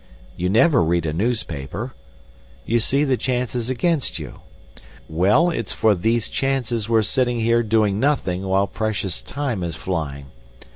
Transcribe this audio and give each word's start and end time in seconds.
You 0.35 0.49
never 0.49 0.81
read 0.83 1.05
a 1.05 1.13
newspaper! 1.13 1.93
You 2.65 2.79
see 2.79 3.03
the 3.03 3.17
chances 3.17 3.69
against 3.69 4.17
you. 4.17 4.39
Well, 5.07 5.51
it's 5.51 5.73
for 5.73 5.93
these 5.93 6.27
chances 6.27 6.89
we're 6.89 7.03
sitting 7.03 7.39
here 7.41 7.61
doing 7.61 7.99
nothing 7.99 8.41
while 8.47 8.65
precious 8.65 9.21
time 9.21 9.61
is 9.63 9.75
flying. 9.75 10.31